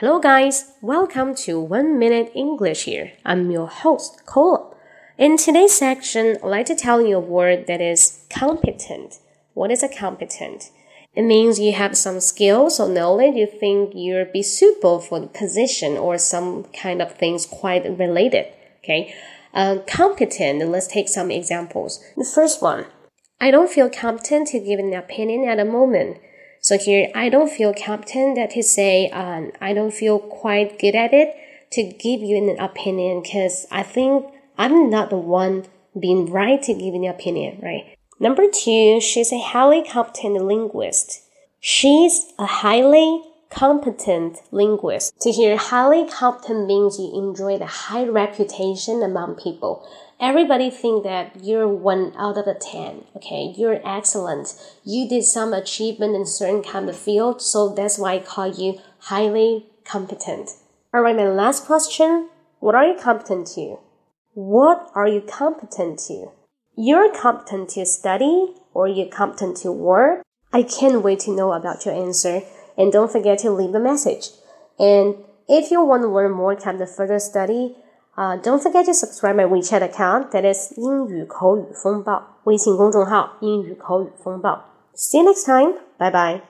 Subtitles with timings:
[0.00, 0.72] Hello, guys.
[0.80, 3.12] Welcome to One Minute English here.
[3.22, 4.74] I'm your host, Cole.
[5.18, 9.18] In today's section, I'd like to tell you a word that is competent.
[9.52, 10.70] What is a competent?
[11.14, 15.26] It means you have some skills or knowledge you think you'll be suitable for the
[15.26, 18.46] position or some kind of things quite related.
[18.82, 19.14] Okay.
[19.52, 22.02] Uh, competent, let's take some examples.
[22.16, 22.86] The first one,
[23.38, 26.16] I don't feel competent to give an opinion at the moment.
[26.60, 30.94] So here, I don't feel competent that to say, um, I don't feel quite good
[30.94, 31.34] at it
[31.72, 34.26] to give you an opinion because I think
[34.58, 35.64] I'm not the one
[35.98, 37.96] being right to give an opinion, right?
[38.18, 41.22] Number two, she's a highly competent linguist.
[41.60, 45.12] She's a highly competent linguist.
[45.20, 49.86] To hear highly competent means you enjoy the high reputation among people.
[50.20, 53.52] Everybody think that you're one out of the 10 okay?
[53.56, 54.54] You're excellent.
[54.84, 58.78] You did some achievement in certain kind of field so that's why i call you
[59.00, 60.50] highly competent.
[60.94, 62.28] All right my last question.
[62.60, 63.78] What are you competent to?
[64.34, 66.30] What are you competent to?
[66.76, 70.22] You're competent to study or you're competent to work?
[70.52, 72.42] I can't wait to know about your answer
[72.77, 74.29] and don't forget to leave a message
[74.77, 75.15] and
[75.47, 77.75] if you want to learn more kind of further study
[78.17, 80.31] uh, don't forget to subscribe my WeChat account.
[80.31, 84.63] That is 英语口语风暴微信公众号英语口语风暴。
[84.95, 85.73] See you next time.
[85.97, 86.48] Bye bye.